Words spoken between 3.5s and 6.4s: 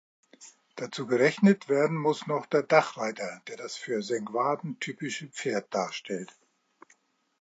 das für Sengwarden typische Pferd darstellt.